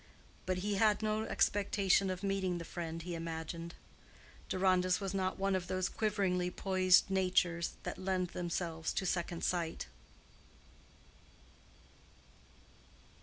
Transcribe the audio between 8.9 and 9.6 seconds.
to second